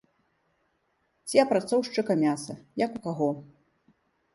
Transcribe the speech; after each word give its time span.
Ці 1.29 1.43
апрацоўшчыка 1.45 2.13
мяса, 2.25 2.53
як 2.87 2.91
у 3.01 3.07
каго. 3.09 3.33